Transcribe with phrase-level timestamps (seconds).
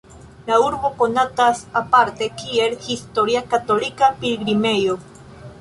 [0.45, 4.99] La urbo konatas aparte kiel historia katolika pilgrimejo.